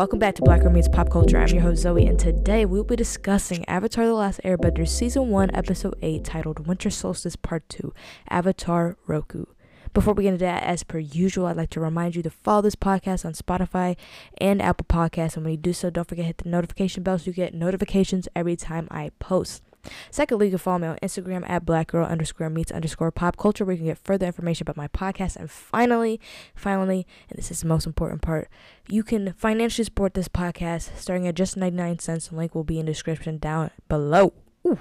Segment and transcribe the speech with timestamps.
[0.00, 1.36] Welcome back to Black Girl Meets Pop Culture.
[1.36, 5.54] I'm your host Zoe, and today we'll be discussing Avatar The Last Airbender Season 1,
[5.54, 7.92] Episode 8, titled Winter Solstice Part 2
[8.30, 9.44] Avatar Roku.
[9.92, 12.62] Before we get into that, as per usual, I'd like to remind you to follow
[12.62, 13.94] this podcast on Spotify
[14.40, 15.36] and Apple Podcasts.
[15.36, 17.52] And when you do so, don't forget to hit the notification bell so you get
[17.52, 19.62] notifications every time I post.
[20.10, 23.72] Secondly, you can follow me on Instagram at blackgirl underscore meets underscore pop culture where
[23.72, 25.36] you can get further information about my podcast.
[25.36, 26.20] And finally,
[26.54, 28.48] finally, and this is the most important part,
[28.88, 32.28] you can financially support this podcast starting at just 99 cents.
[32.28, 34.32] The link will be in the description down below.
[34.66, 34.80] Ooh.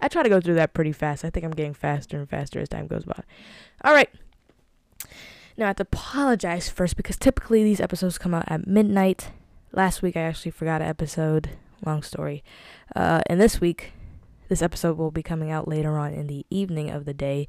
[0.00, 1.24] I try to go through that pretty fast.
[1.24, 3.20] I think I'm getting faster and faster as time goes by.
[3.82, 4.10] All right.
[5.56, 9.30] Now, I have to apologize first because typically these episodes come out at midnight.
[9.72, 11.50] Last week I actually forgot an episode.
[11.84, 12.44] Long story.
[12.94, 13.92] Uh, and this week
[14.48, 17.46] this episode will be coming out later on in the evening of the day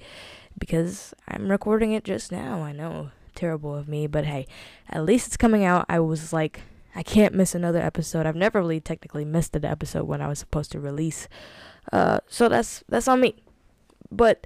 [0.57, 2.61] because I'm recording it just now.
[2.61, 4.47] I know, terrible of me, but hey,
[4.89, 5.85] at least it's coming out.
[5.87, 6.61] I was like,
[6.95, 8.25] I can't miss another episode.
[8.25, 11.27] I've never really technically missed an episode when I was supposed to release.
[11.91, 13.35] Uh, so that's that's on me.
[14.11, 14.45] But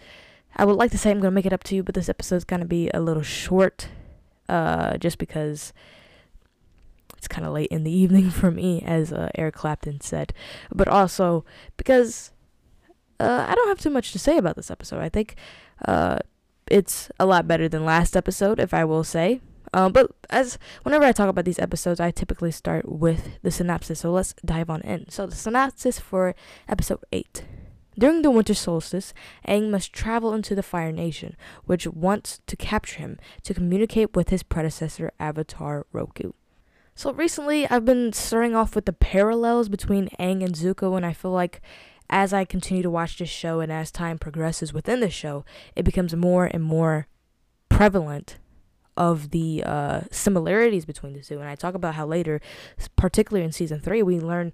[0.55, 2.43] I would like to say I'm gonna make it up to you, but this episode's
[2.43, 3.87] gonna be a little short,
[4.49, 5.73] uh, just because
[7.17, 10.33] it's kind of late in the evening for me, as uh, Eric Clapton said,
[10.71, 11.45] but also
[11.77, 12.32] because
[13.19, 15.01] uh, I don't have too much to say about this episode.
[15.01, 15.35] I think
[15.85, 16.19] uh,
[16.67, 19.41] it's a lot better than last episode, if I will say.
[19.73, 24.01] Um, but as whenever I talk about these episodes, I typically start with the synopsis.
[24.01, 25.09] So let's dive on in.
[25.09, 26.35] So the synopsis for
[26.67, 27.43] episode eight.
[27.97, 29.13] During the winter solstice,
[29.47, 31.35] Aang must travel into the Fire Nation,
[31.65, 36.31] which wants to capture him to communicate with his predecessor, Avatar Roku.
[36.95, 41.13] So recently, I've been starting off with the parallels between Aang and Zuko, and I
[41.13, 41.61] feel like
[42.13, 45.43] as I continue to watch this show and as time progresses within the show,
[45.75, 47.07] it becomes more and more
[47.69, 48.37] prevalent
[48.95, 51.39] of the uh, similarities between the two.
[51.39, 52.39] And I talk about how later,
[52.95, 54.53] particularly in season three, we learn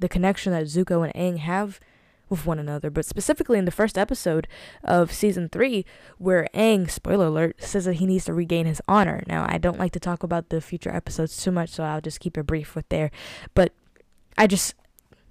[0.00, 1.78] the connection that Zuko and Aang have
[2.28, 2.90] with one another.
[2.90, 4.48] But specifically in the first episode
[4.82, 5.86] of season three,
[6.18, 9.22] where Aang, spoiler alert, says that he needs to regain his honor.
[9.28, 12.18] Now, I don't like to talk about the future episodes too much, so I'll just
[12.18, 13.12] keep it brief with there.
[13.54, 13.72] But
[14.36, 14.74] I just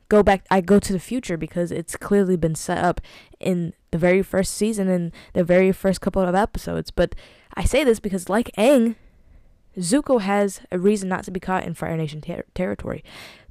[0.09, 3.01] go back I go to the future because it's clearly been set up
[3.39, 6.91] in the very first season and the very first couple of episodes.
[6.91, 7.15] But
[7.55, 8.95] I say this because like Aang,
[9.77, 13.03] Zuko has a reason not to be caught in Fire Nation ter- territory.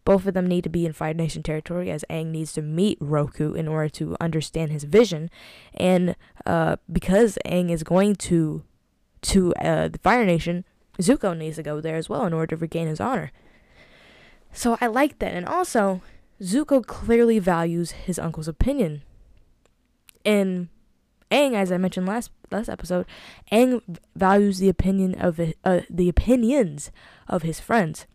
[0.05, 2.99] Both of them need to be in Fire Nation territory as Aang needs to meet
[3.01, 5.31] Roku in order to understand his vision.
[5.73, 6.15] And
[6.45, 8.63] uh, because Aang is going to
[9.23, 10.67] to uh, the Fire Nation,
[10.99, 13.33] Zuko needs to go there as well in order to regain his honor.
[14.53, 15.33] So I like that.
[15.33, 16.03] And also,
[16.41, 19.03] Zuko clearly values his uncle's opinion.
[20.25, 20.69] And
[21.31, 23.07] Aang, as I mentioned last last episode,
[23.51, 23.83] Aang
[24.15, 26.91] values the opinion of uh, the opinions
[27.29, 28.07] of his friends,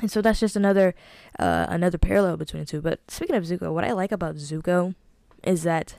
[0.00, 0.94] and so that's just another
[1.38, 2.80] uh, another parallel between the two.
[2.80, 4.94] But speaking of Zuko, what I like about Zuko
[5.44, 5.96] is that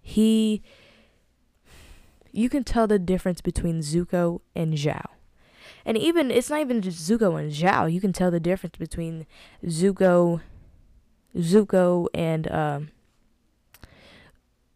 [0.00, 0.62] he
[2.32, 5.06] you can tell the difference between Zuko and Zhao.
[5.84, 7.92] And even it's not even just Zuko and Zhao.
[7.92, 9.26] You can tell the difference between
[9.64, 10.40] Zuko
[11.36, 12.90] Zuko and um,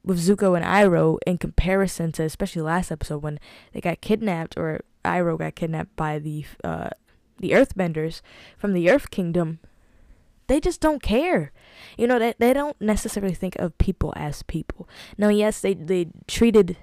[0.05, 3.39] with Zuko and Iroh in comparison to especially last episode when
[3.73, 6.91] they got kidnapped or Iroh got kidnapped by the uh,
[7.39, 8.23] the Earthbenders
[8.57, 9.59] from the Earth Kingdom.
[10.47, 11.53] They just don't care.
[11.99, 14.89] You know, they, they don't necessarily think of people as people.
[15.19, 16.77] Now, yes, they, they treated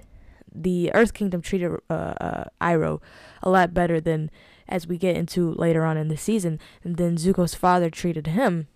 [0.54, 3.00] the Earth Kingdom treated uh, uh, Iroh
[3.42, 4.30] a lot better than
[4.68, 6.60] as we get into later on in the season.
[6.82, 8.68] than Zuko's father treated him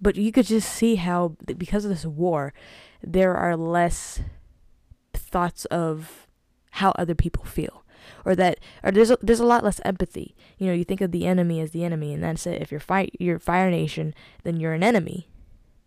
[0.00, 2.52] but you could just see how, because of this war,
[3.02, 4.20] there are less
[5.14, 6.26] thoughts of
[6.72, 7.84] how other people feel
[8.24, 10.34] or that or there's a, there's a lot less empathy.
[10.56, 12.62] You know, you think of the enemy as the enemy and that's it.
[12.62, 14.14] If you're fight you're Fire Nation,
[14.44, 15.28] then you're an enemy.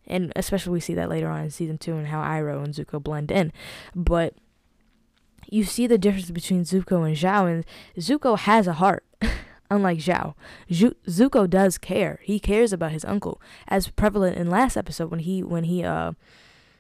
[0.08, 3.02] and especially we see that later on in season two and how Iroh and Zuko
[3.02, 3.54] blend in.
[3.96, 4.36] But
[5.50, 7.66] you see the difference between Zuko and Zhao, and
[7.98, 9.04] Zuko has a heart,
[9.72, 10.36] unlike Zhao.
[10.70, 12.20] Zuko does care.
[12.22, 16.12] He cares about his uncle, as prevalent in last episode when he when he uh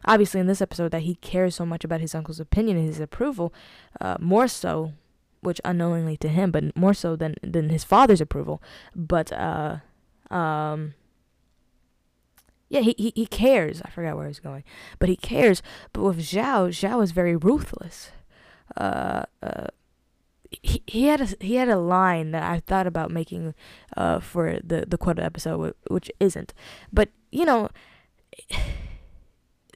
[0.06, 3.00] obviously in this episode that he cares so much about his uncle's opinion and his
[3.00, 3.54] approval,
[4.00, 4.94] uh, more so,
[5.40, 8.62] which unknowingly to him, but more so than than his father's approval.
[8.96, 9.78] But uh,
[10.30, 10.94] um,
[12.70, 13.82] yeah, he, he he cares.
[13.84, 14.64] I forgot where he's going,
[15.00, 15.64] but he cares.
[15.94, 18.12] But with Zhao, Zhao is very ruthless.
[18.78, 19.68] Uh, uh,
[20.52, 23.56] he, he had a he had a line that I thought about making
[23.96, 26.54] uh for the the quota episode, which isn't.
[26.92, 27.70] But you know.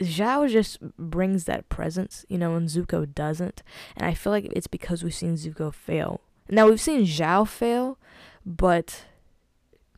[0.01, 3.63] Zhao just brings that presence, you know, and Zuko doesn't.
[3.95, 6.19] And I feel like it's because we've seen Zuko fail.
[6.49, 7.97] Now we've seen Zhao fail,
[8.45, 9.05] but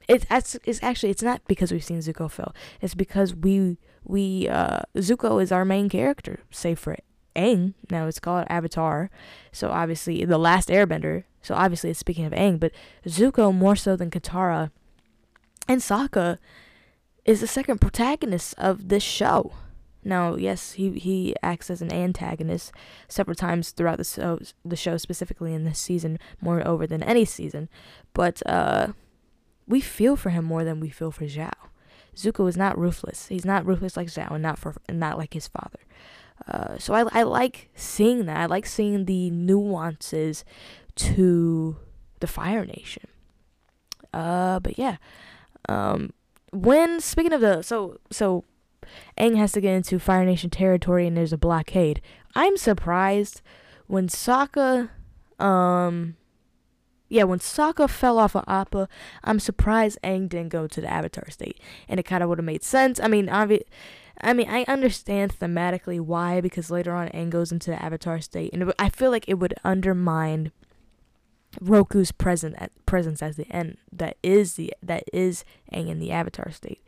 [0.07, 2.53] it's it's actually it's not because we've seen Zuko fail.
[2.79, 6.95] It's because we we uh Zuko is our main character, save for
[7.37, 7.73] Aang.
[7.89, 9.09] Now it's called Avatar,
[9.51, 11.23] so obviously the last Airbender.
[11.41, 12.71] So obviously it's speaking of Aang, but
[13.05, 14.71] Zuko more so than Katara
[15.67, 16.37] and Sokka
[17.25, 19.53] is the second protagonist of this show.
[20.03, 22.71] Now, yes, he he acts as an antagonist
[23.09, 27.25] several times throughout the show, the show specifically in this season, more over than any
[27.25, 27.67] season,
[28.13, 28.93] but uh,
[29.67, 31.51] we feel for him more than we feel for Zhao.
[32.15, 33.27] Zuko is not ruthless.
[33.27, 35.79] He's not ruthless like Zhao, and not for and not like his father.
[36.47, 38.37] Uh, so I I like seeing that.
[38.37, 40.45] I like seeing the nuances
[40.95, 41.77] to
[42.19, 43.07] the Fire Nation.
[44.13, 44.97] Uh, but yeah,
[45.67, 46.13] um,
[46.51, 48.43] when speaking of the so so
[49.17, 52.01] Aang has to get into Fire Nation territory and there's a blockade.
[52.35, 53.41] I'm surprised
[53.87, 54.89] when Sokka,
[55.39, 56.15] um,
[57.09, 58.87] yeah, when Sokka fell off of Appa,
[59.23, 62.45] I'm surprised Aang didn't go to the Avatar state, and it kind of would have
[62.45, 62.99] made sense.
[62.99, 63.63] I mean, obvi-
[64.21, 68.51] I mean, I understand thematically why because later on Aang goes into the Avatar state,
[68.53, 70.51] and I feel like it would undermine
[71.61, 76.11] Roku's present at, presence as the end that is the that is Aang in the
[76.11, 76.83] Avatar state,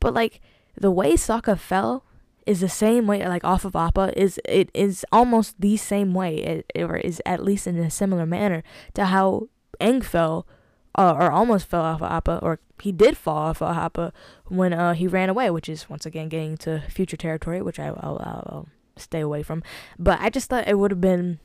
[0.00, 0.40] but like
[0.76, 2.04] the way Sokka fell
[2.46, 6.64] is the same way like off of Appa is it is almost the same way
[6.74, 8.62] it, or is at least in a similar manner
[8.94, 9.48] to how
[9.80, 10.46] Aang fell
[10.94, 14.12] uh, or almost fell off of Appa or he did fall off of Appa
[14.46, 17.90] when uh, he ran away which is once again getting to future territory which I,
[17.90, 19.62] will I'll stay away from
[19.98, 21.38] but I just thought it would have been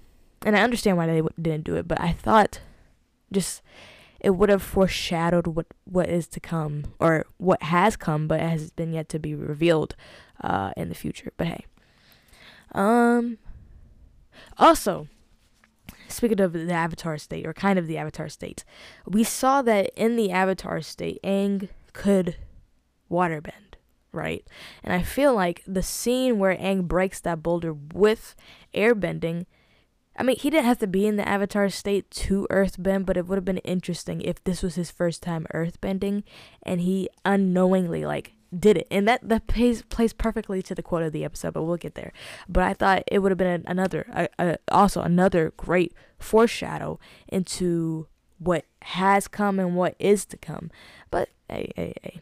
[0.46, 2.60] and I understand why they didn't do it but I thought
[3.32, 3.62] just
[4.24, 8.72] it would have foreshadowed what what is to come or what has come but has
[8.72, 9.96] been yet to be revealed
[10.42, 11.34] uh, in the future.
[11.36, 11.66] But hey,
[12.72, 13.38] um,
[14.58, 15.08] also
[16.14, 18.64] speaking of the Avatar state or kind of the Avatar state,
[19.06, 22.38] we saw that in the Avatar state, Aang could
[23.12, 23.76] waterbend,
[24.12, 24.46] right?
[24.84, 28.36] And I feel like the scene where Aang breaks that boulder with
[28.74, 29.46] airbending
[30.16, 33.26] I mean, he didn't have to be in the Avatar state to earthbend, but it
[33.26, 36.24] would have been interesting if this was his first time earthbending
[36.62, 38.88] and he unknowingly like did it.
[38.92, 41.96] And that that plays plays perfectly to the quote of the episode, but we'll get
[41.96, 42.14] there.
[42.48, 48.08] But I thought it would have been another a, a, also another great foreshadow into
[48.40, 50.72] what has come and what is to come.
[51.12, 52.22] But hey, hey, hey.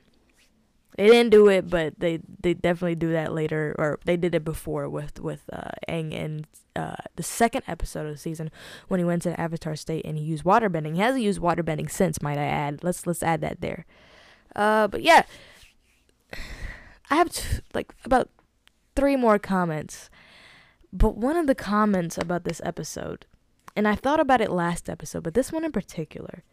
[0.97, 4.43] They didn't do it, but they they definitely do that later, or they did it
[4.43, 6.45] before with with uh, Aang in
[6.75, 8.51] uh, the second episode of the season
[8.87, 10.95] when he went to Avatar State and he used waterbending.
[10.95, 12.83] He hasn't used waterbending since, might I add.
[12.83, 13.85] Let's let's add that there.
[14.55, 15.23] Uh, but yeah,
[17.11, 18.29] I have t- like about
[18.95, 20.09] three more comments.
[20.93, 23.25] But one of the comments about this episode,
[23.75, 26.43] and I thought about it last episode, but this one in particular,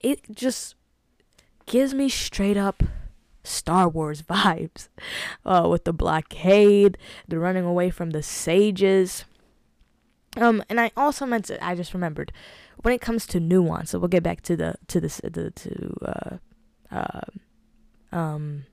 [0.00, 0.74] it just
[1.66, 2.82] gives me straight up
[3.44, 4.88] Star Wars vibes
[5.44, 9.24] uh, with the blockade, the running away from the sages.
[10.36, 12.32] Um, and I also meant to, I just remembered
[12.82, 13.90] when it comes to nuance.
[13.90, 18.66] So we'll get back to the to the, the to uh, uh, um,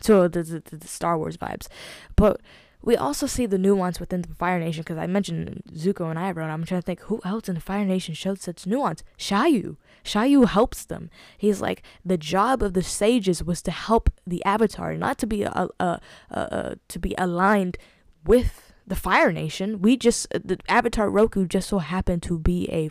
[0.00, 1.68] to the, the, the Star Wars vibes,
[2.16, 2.40] but
[2.82, 6.42] we also see the nuance within the Fire Nation because I mentioned Zuko and Iroh,
[6.42, 9.02] and I'm trying to think who else in the Fire Nation showed such nuance.
[9.18, 9.76] Shyu.
[10.02, 11.10] Shyu helps them.
[11.36, 15.42] He's like the job of the sages was to help the Avatar, not to be
[15.42, 17.76] a, a, a, a to be aligned
[18.24, 19.82] with the Fire Nation.
[19.82, 22.90] We just the Avatar Roku just so happened to be a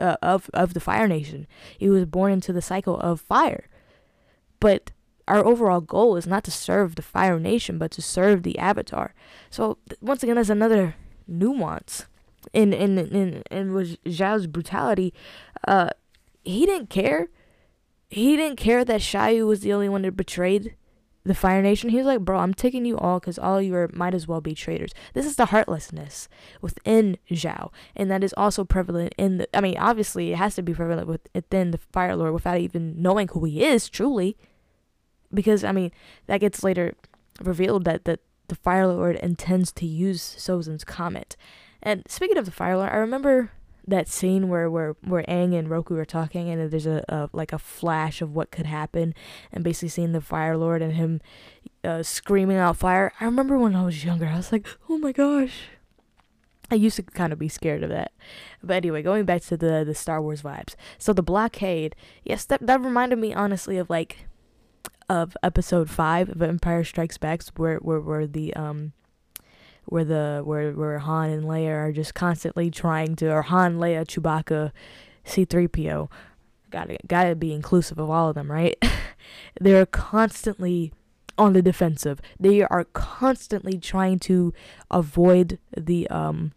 [0.00, 1.48] uh, of of the Fire Nation.
[1.76, 3.68] He was born into the cycle of fire,
[4.60, 4.92] but
[5.26, 9.14] our overall goal is not to serve the Fire Nation, but to serve the Avatar.
[9.50, 12.06] So once again, there's another nuance
[12.52, 15.12] in in in in with Zhao's brutality.
[15.66, 15.90] Uh,
[16.42, 17.28] he didn't care.
[18.10, 20.76] He didn't care that Shyu was the only one that betrayed
[21.24, 23.90] the Fire Nation, he was like, bro, I'm taking you all because all you are
[23.92, 24.92] might as well be traitors.
[25.14, 26.28] This is the heartlessness
[26.60, 29.56] within Zhao, and that is also prevalent in the.
[29.56, 33.28] I mean, obviously, it has to be prevalent within the Fire Lord without even knowing
[33.28, 34.36] who he is truly,
[35.34, 35.92] because I mean,
[36.26, 36.94] that gets later
[37.42, 41.36] revealed that that the Fire Lord intends to use Sozin's comet.
[41.82, 43.50] And speaking of the Fire Lord, I remember
[43.86, 47.52] that scene where where where Aang and Roku are talking, and there's a, a like
[47.52, 49.14] a flash of what could happen,
[49.52, 51.20] and basically seeing the Fire Lord and him
[51.82, 53.12] uh, screaming out fire.
[53.20, 55.68] I remember when I was younger, I was like, oh my gosh.
[56.70, 58.12] I used to kind of be scared of that.
[58.62, 60.74] But anyway, going back to the the Star Wars vibes.
[60.98, 64.26] So the blockade, yes, that that reminded me honestly of like
[65.14, 68.92] of episode five of Empire Strikes Back, where where where the um
[69.86, 74.04] where the where where Han and Leia are just constantly trying to or Han, Leia,
[74.04, 74.72] Chewbacca,
[75.24, 76.10] C3PO.
[76.70, 78.76] Gotta gotta be inclusive of all of them, right?
[79.60, 80.92] They're constantly
[81.38, 82.20] on the defensive.
[82.38, 84.52] They are constantly trying to
[84.90, 86.52] avoid the um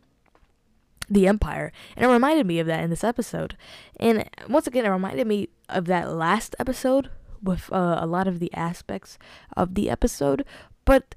[1.10, 1.72] the Empire.
[1.96, 3.56] And it reminded me of that in this episode.
[4.00, 7.10] And once again it reminded me of that last episode
[7.42, 9.18] with uh, a lot of the aspects
[9.56, 10.46] of the episode,
[10.86, 11.16] but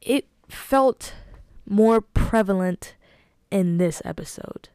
[0.00, 1.14] it felt
[1.66, 2.94] more prevalent
[3.50, 4.68] in this episode.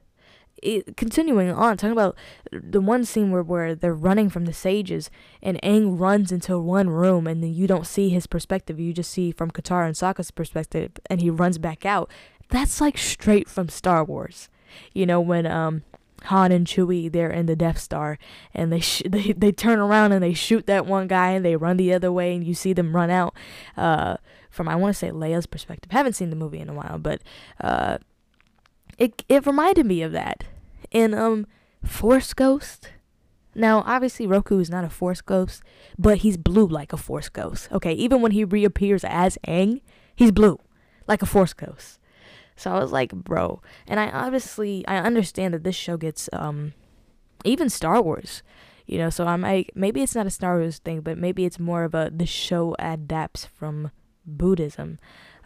[0.64, 2.18] It, continuing on, talking about
[2.52, 5.12] the one scene where, where they're running from the sages
[5.44, 8.80] and Aang runs into one room and then you don't see his perspective.
[8.80, 12.10] You just see from Katara and Sokka's perspective and he runs back out.
[12.50, 14.50] That's like straight from Star Wars.
[14.94, 15.84] You know, when um
[16.25, 18.17] Han and Chewie they're in the Death Star
[18.53, 21.55] and they sh- they they turn around and they shoot that one guy and they
[21.55, 23.34] run the other way and you see them run out.
[23.77, 24.17] Uh,
[24.50, 25.91] from I want to say Leia's perspective.
[25.91, 27.22] Haven't seen the movie in a while, but
[27.62, 27.98] uh,
[28.98, 30.46] it it reminded me of that.
[30.91, 31.46] And um,
[31.84, 32.89] Force Ghost.
[33.58, 35.63] Now, obviously, Roku is not a Force Ghost,
[35.98, 37.72] but he's blue like a Force Ghost.
[37.72, 39.82] Okay, even when he reappears as Aang,
[40.13, 40.60] he's blue
[41.08, 42.00] like a Force Ghost.
[42.55, 43.62] So I was like, bro.
[43.88, 46.74] And I obviously I understand that this show gets um
[47.43, 48.43] even Star Wars.
[48.85, 51.59] You know, so I'm like maybe it's not a Star Wars thing, but maybe it's
[51.59, 53.91] more of a the show adapts from
[54.25, 55.00] Buddhism,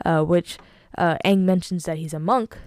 [0.06, 0.58] uh, which
[0.98, 2.58] uh, Aang mentions that he's a monk,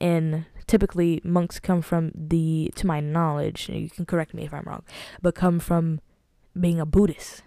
[0.00, 4.64] and typically monks come from the, to my knowledge, you can correct me if I'm
[4.64, 4.84] wrong,
[5.20, 6.00] but come from
[6.58, 7.42] being a Buddhist.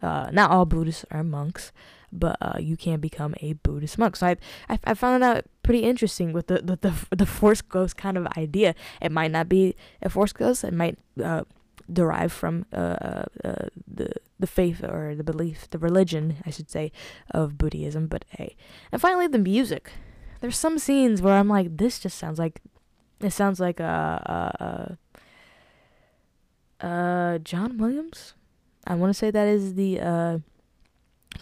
[0.00, 1.72] Uh, not all Buddhists are monks,
[2.12, 4.16] but uh, you can become a Buddhist monk.
[4.16, 4.36] So I,
[4.68, 8.26] I, I found that pretty interesting with the, the, the, the Force Ghost kind of
[8.36, 8.74] idea.
[9.00, 11.44] It might not be a Force Ghost, it might uh,
[11.90, 16.92] derive from uh, uh, the the faith or the belief, the religion, I should say,
[17.30, 18.06] of Buddhism.
[18.06, 18.56] But hey,
[18.92, 19.90] and finally the music.
[20.40, 22.60] There's some scenes where I'm like, this just sounds like,
[23.20, 24.94] it sounds like a,
[26.80, 28.34] uh, uh, uh, John Williams.
[28.86, 29.98] I want to say that is the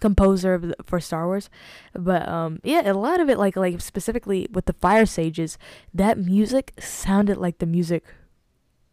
[0.00, 1.50] composer for Star Wars,
[1.95, 5.59] but um yeah, a lot of it like like specifically with the Fire Sages,
[5.95, 8.05] that music sounded like the music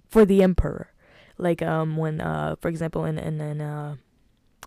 [0.09, 0.89] for the Emperor
[1.37, 3.95] like um when uh for example in in, in uh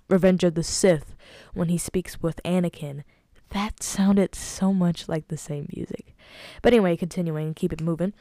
[0.08, 1.16] Revenge of the Sith
[1.54, 3.02] when he speaks with Anakin
[3.50, 6.14] that sounded so much like the same music.
[6.62, 8.12] But anyway, continuing, keep it moving.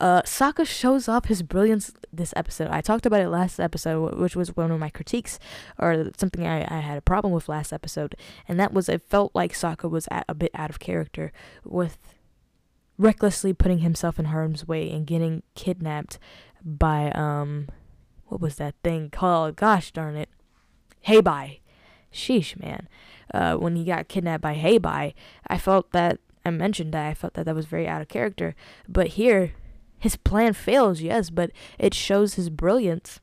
[0.00, 2.68] Uh, Sokka shows off his brilliance this episode.
[2.70, 5.38] I talked about it last episode, which was one of my critiques,
[5.78, 8.14] or something I, I had a problem with last episode,
[8.46, 11.32] and that was it felt like Sokka was at, a bit out of character
[11.64, 11.98] with
[12.96, 16.18] recklessly putting himself in harm's way and getting kidnapped
[16.64, 17.68] by um
[18.26, 19.56] what was that thing called?
[19.56, 20.28] Gosh darn it.
[21.02, 21.60] Hei Bai.
[22.12, 22.88] Sheesh, man.
[23.32, 25.14] Uh, when he got kidnapped by Hei Bai,
[25.46, 28.54] I felt that, I mentioned that I felt that that was very out of character.
[28.88, 29.52] But here,
[29.98, 33.20] his plan fails, yes, but it shows his brilliance.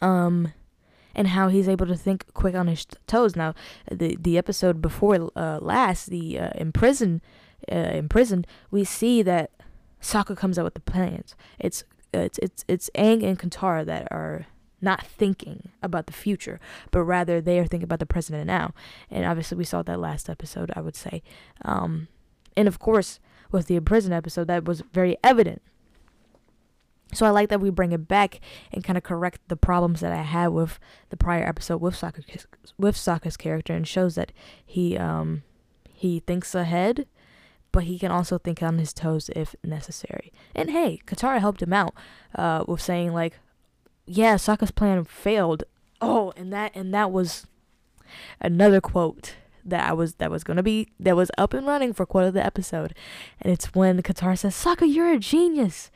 [0.00, 0.52] Um,
[1.14, 3.34] and how he's able to think quick on his toes.
[3.34, 3.54] Now,
[3.90, 7.20] the the episode before uh, last, the uh, imprisoned,
[7.70, 9.50] uh, imprisoned, we see that
[10.00, 11.34] Sokka comes up with the plans.
[11.58, 14.46] It's it's it's it's Aang and Katara that are
[14.80, 16.58] not thinking about the future,
[16.90, 18.72] but rather they are thinking about the present and now.
[19.10, 21.22] And obviously, we saw that last episode, I would say.
[21.64, 22.08] Um,
[22.56, 23.20] and of course,
[23.50, 25.62] with the prison episode, that was very evident.
[27.12, 28.40] So I like that we bring it back
[28.72, 30.78] and kind of correct the problems that I had with
[31.08, 32.46] the prior episode with Sokka's
[32.78, 34.32] with Sokka's character, and shows that
[34.64, 35.42] he um
[35.92, 37.06] he thinks ahead
[37.72, 40.32] but he can also think on his toes if necessary.
[40.54, 41.94] And hey, Katara helped him out
[42.34, 43.38] uh, with saying like,
[44.06, 45.64] "Yeah, Sokka's plan failed."
[46.00, 47.46] Oh, and that and that was
[48.40, 52.06] another quote that I was that was gonna be that was up and running for
[52.06, 52.94] quote of the episode,
[53.40, 55.90] and it's when Katara says, "Sokka, you're a genius,"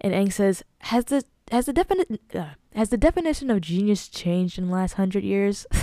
[0.00, 4.58] and Aang says, "Has the has the definite uh, has the definition of genius changed
[4.58, 5.66] in the last hundred years?"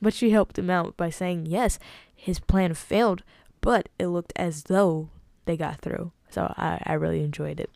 [0.00, 1.78] but she helped him out by saying, yes,
[2.14, 3.22] his plan failed,
[3.60, 5.10] but it looked as though
[5.44, 6.12] they got through.
[6.30, 7.70] So I, I really enjoyed it.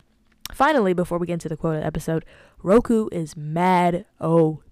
[0.52, 2.24] Finally, before we get into the quote of the episode,
[2.62, 4.62] Roku is mad OP.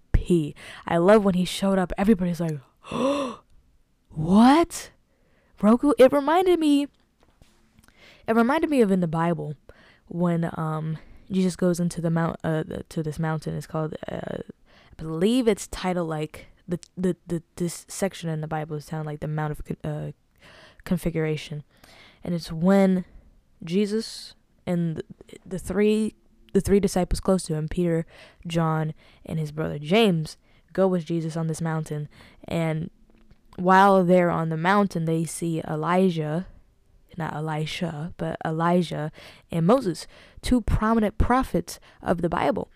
[0.87, 2.59] I love when he showed up, everybody's like,
[2.91, 3.41] oh,
[4.17, 4.91] what?
[5.61, 6.89] Roku, it reminded me,
[8.27, 9.55] it reminded me of in the Bible
[10.09, 10.99] when um
[11.31, 13.55] Jesus goes into the mount uh the, to this mountain.
[13.57, 18.49] It's called uh, I believe it's titled like the the the this section in the
[18.49, 20.13] Bible is sound like the Mount of uh,
[20.85, 21.63] Configuration,
[22.25, 23.05] and it's when
[23.65, 24.35] Jesus
[24.67, 25.05] and the,
[25.45, 26.15] the three
[26.53, 28.07] the three disciples close to him, Peter,
[28.47, 28.95] John,
[29.25, 30.37] and his brother James,
[30.73, 32.09] go with Jesus on this mountain,
[32.47, 32.91] and
[33.57, 36.47] while they're on the mountain, they see Elijah
[37.17, 39.11] not Elisha, but Elijah
[39.51, 40.07] and Moses,
[40.43, 42.71] two prominent prophets of the Bible.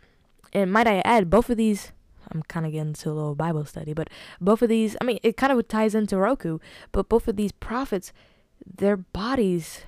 [0.53, 1.93] And might I add, both of these,
[2.31, 4.09] I'm kind of getting into a little Bible study, but
[4.41, 6.59] both of these, I mean, it kind of ties into Roku,
[6.93, 8.13] but both of these prophets,
[8.67, 9.83] their bodies,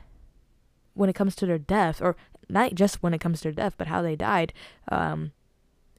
[0.95, 2.17] when it comes to their death, or
[2.49, 4.53] not just when it comes to their death, but how they died,
[4.91, 5.33] um,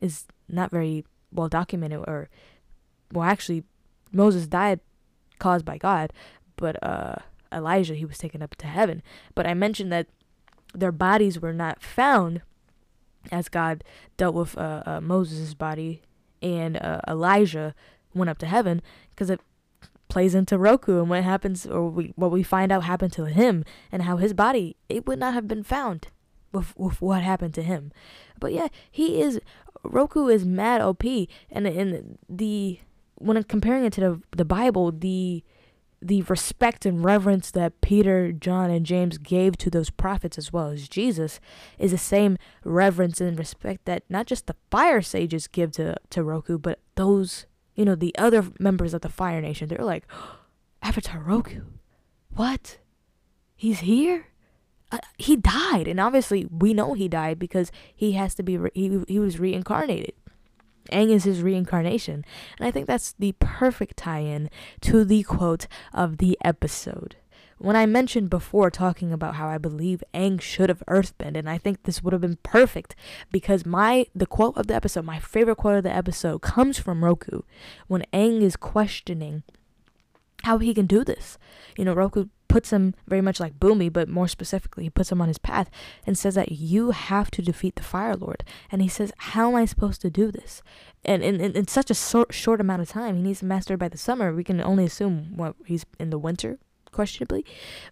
[0.02, 2.04] is not very well documented.
[2.08, 2.30] Or,
[3.12, 3.64] well, actually,
[4.14, 4.80] Moses died
[5.40, 6.14] caused by God,
[6.56, 7.16] but uh,
[7.52, 9.02] Elijah, he was taken up to heaven.
[9.36, 10.08] But I mentioned that
[10.74, 12.42] their bodies were not found
[13.32, 13.84] as God
[14.18, 16.02] dealt with uh, uh, Moses' body
[16.42, 17.74] and uh, Elijah
[18.14, 19.40] went up to heaven because it
[20.10, 23.64] plays into Roku and what happens or we, what we find out happened to him
[23.92, 26.08] and how his body it would not have been found
[26.52, 27.92] with, with what happened to him.
[28.40, 29.40] But yeah, he is
[29.84, 31.04] Roku is mad OP
[31.50, 32.80] and and the
[33.24, 35.44] when comparing it to the the Bible, the
[36.04, 40.68] the respect and reverence that Peter, John, and James gave to those prophets as well
[40.68, 41.40] as Jesus
[41.80, 46.24] is the same reverence and respect that not just the fire sages give to, to
[46.24, 49.70] Roku, but those, you know, the other members of the Fire Nation.
[49.70, 50.40] They're like, oh,
[50.84, 51.62] Avatar Roku,
[52.36, 52.80] what?
[53.56, 54.28] He's here?
[54.92, 58.72] Uh, he died, and obviously we know he died because he has to be re-
[58.76, 60.14] he he was reincarnated.
[60.92, 62.26] Aang is his reincarnation.
[62.58, 64.50] And I think that's the perfect tie in
[64.82, 67.16] to the quote of the episode.
[67.58, 71.58] When I mentioned before talking about how I believe Aang should have earthbend, and I
[71.58, 72.96] think this would have been perfect
[73.32, 77.06] because my the quote of the episode, my favorite quote of the episode, comes from
[77.06, 77.42] Roku
[77.88, 79.44] when Aang is questioning
[80.44, 81.38] how he can do this.
[81.78, 85.20] You know, Roku puts him very much like Bumi, but more specifically, he puts him
[85.20, 85.72] on his path
[86.06, 88.44] and says that you have to defeat the Fire Lord.
[88.72, 90.62] And he says, How am I supposed to do this?
[91.04, 93.80] And in, in, in such a short amount of time, he needs to master it
[93.80, 94.32] by the summer.
[94.32, 96.60] We can only assume what he's in the winter,
[96.92, 97.44] questionably.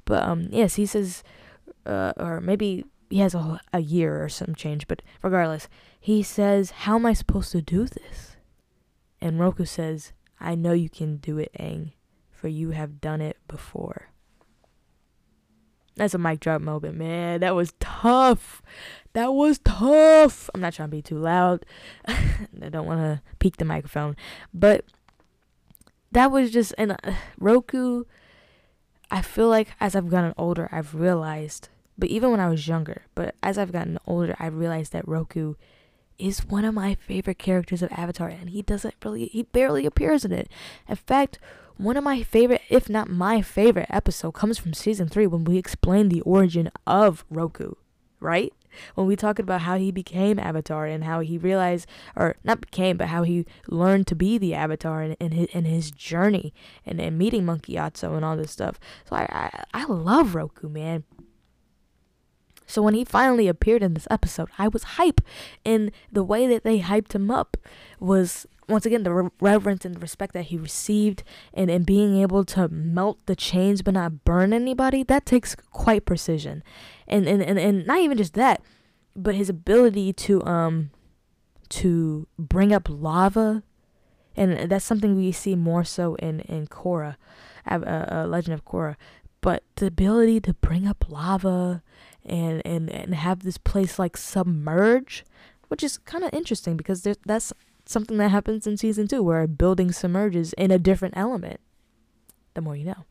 [0.05, 1.23] But um, yes, he says,
[1.87, 5.69] uh, or maybe he has a, a year or some change, but regardless,
[5.99, 8.35] he says, How am I supposed to do this?
[9.19, 11.93] And Roku says, I know you can do it, Aang,
[12.29, 14.10] for you have done it before.
[15.95, 17.41] That's a mic drop moment, man.
[17.41, 18.61] That was tough.
[19.13, 20.49] That was tough.
[20.53, 21.65] I'm not trying to be too loud.
[22.07, 24.15] I don't want to peak the microphone.
[24.53, 24.85] But
[26.11, 28.05] that was just, and uh, Roku,
[29.09, 33.03] I feel like as I've gotten older, I've realized, but even when I was younger,
[33.13, 35.55] but as I've gotten older, I realized that Roku
[36.17, 40.23] is one of my favorite characters of Avatar, and he doesn't really, he barely appears
[40.23, 40.49] in it.
[40.87, 41.39] In fact,
[41.81, 45.57] one of my favorite, if not my favorite episode comes from season three when we
[45.57, 47.73] explain the origin of Roku,
[48.19, 48.53] right?
[48.95, 52.97] When we talked about how he became Avatar and how he realized, or not became,
[52.97, 56.53] but how he learned to be the Avatar and, and, his, his journey
[56.85, 58.79] and, and meeting Monk Gyatso and all this stuff.
[59.09, 59.23] So I,
[59.73, 61.03] I, I love Roku, man.
[62.71, 65.21] So when he finally appeared in this episode, I was hype.
[65.65, 67.57] And the way that they hyped him up
[67.99, 72.45] was once again the re- reverence and respect that he received and, and being able
[72.45, 76.63] to melt the chains but not burn anybody that takes quite precision.
[77.07, 78.61] And, and and and not even just that
[79.15, 80.91] but his ability to um
[81.69, 83.63] to bring up lava.
[84.35, 87.17] And that's something we see more so in in Korra
[87.69, 88.95] uh, uh, Legend of Korra.
[89.41, 91.81] But the ability to bring up lava
[92.25, 95.23] and and and have this place like submerge
[95.71, 97.53] which is kind of interesting because there, that's
[97.85, 101.61] something that happens in season two where a building submerges in a different element.
[102.55, 103.05] The more you know.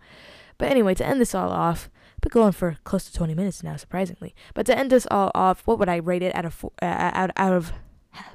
[0.59, 1.89] But anyway, to end this all off,
[2.21, 4.35] been going for close to 20 minutes now, surprisingly.
[4.53, 7.11] But to end this all off, what would I rate it out of four, uh,
[7.15, 7.73] out out of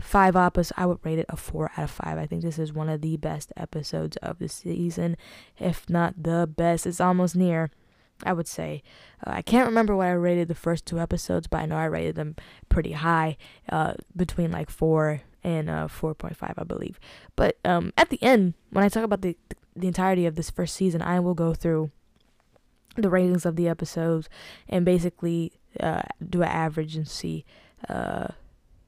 [0.02, 0.72] five appas?
[0.76, 2.18] I would rate it a four out of five.
[2.18, 5.18] I think this is one of the best episodes of the season,
[5.60, 6.88] if not the best.
[6.88, 7.70] It's almost near.
[8.24, 8.84] I would say.
[9.26, 11.86] Uh, I can't remember what I rated the first two episodes, but I know I
[11.86, 12.36] rated them
[12.70, 13.38] pretty high,
[13.70, 17.00] uh, between like four and uh 4.5 I believe.
[17.36, 19.38] But um at the end when I talk about the
[19.76, 21.92] the entirety of this first season, I will go through
[22.96, 24.30] the ratings of the episodes
[24.70, 27.46] and basically uh, do an average and see
[27.90, 28.28] uh,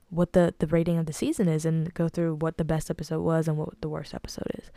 [0.09, 3.21] what the, the rating of the season is and go through what the best episode
[3.21, 4.71] was and what the worst episode is.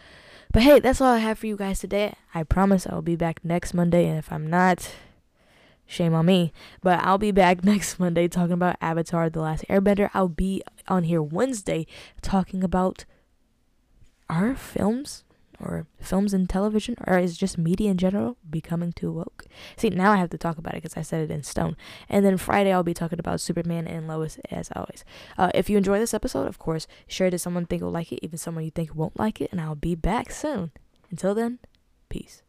[0.53, 2.15] But hey, that's all I have for you guys today.
[2.35, 4.91] I promise I'll be back next Monday, and if I'm not,
[5.87, 6.53] shame on me.
[6.83, 10.11] But I'll be back next Monday talking about Avatar The Last Airbender.
[10.13, 11.87] I'll be on here Wednesday
[12.21, 13.05] talking about
[14.29, 15.23] our films
[15.61, 19.44] or films and television or is just media in general becoming too woke?
[19.77, 21.77] See, now I have to talk about it because I said it in stone.
[22.09, 25.05] And then Friday I'll be talking about Superman and Lois as always.
[25.38, 28.12] Uh, if you enjoy this episode, of course, share it to someone think will like
[28.12, 30.73] it, even someone you think won't like it, and I'll be back soon.
[31.11, 31.59] Until then,
[32.09, 32.42] peace.